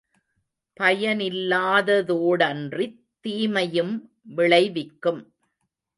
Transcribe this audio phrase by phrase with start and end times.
[0.77, 3.93] பயனில்லாத தோடன்றித் தீமையும்
[4.35, 5.21] விளைவிக்கும்.